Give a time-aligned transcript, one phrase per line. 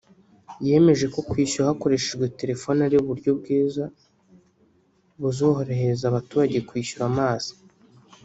[0.67, 3.83] yemeje ko kwishyura hakorehejwe telefoni ari uburyo bwiza
[5.21, 7.51] buzorohereza abaturage kwishyura amazi